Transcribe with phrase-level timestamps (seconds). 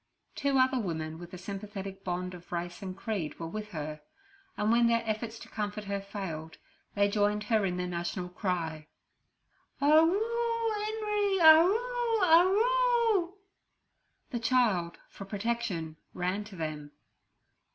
[0.33, 4.01] Two other old women, with the sympathetic bond of race and creed, were with her,
[4.57, 6.57] and when their efforts to comfort her failed,
[6.95, 8.87] they joined her in their national cry:
[9.79, 10.17] 'Arroo'Enery!
[11.43, 13.33] arroo, arroo!'
[14.31, 16.93] The child, for protection, ran to them.